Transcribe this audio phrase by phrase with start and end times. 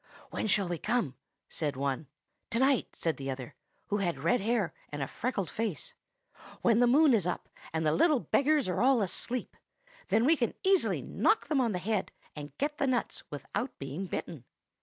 [0.31, 1.13] "'When shall we come?'
[1.47, 2.07] said one.
[2.49, 3.53] "'To night,' said the other,
[3.89, 5.93] who had red hair and a freckled face,
[6.63, 9.55] 'when the moon is up, and the little beggars are all asleep.
[10.07, 14.07] Then we can easily knock them on the head, and get the nuts without being
[14.07, 14.45] bitten.